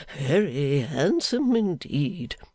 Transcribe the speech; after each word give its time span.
Very 0.17 0.79
handsome, 0.79 1.55
indeed! 1.55 2.35